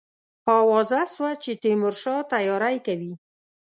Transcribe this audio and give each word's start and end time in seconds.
آوازه 0.59 1.01
سوه 1.13 1.31
چې 1.43 1.51
تیمورشاه 1.63 2.21
تیاری 2.33 2.77
کوي. 2.87 3.13